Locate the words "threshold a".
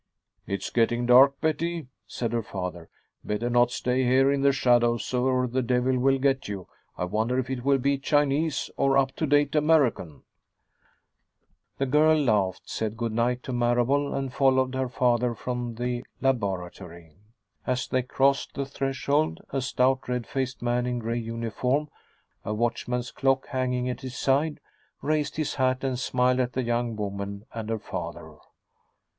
18.65-19.61